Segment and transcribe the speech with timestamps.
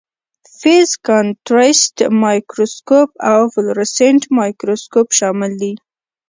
[0.59, 5.73] فیز کانټرسټ مایکروسکوپ او فلورسینټ مایکروسکوپ شامل دي.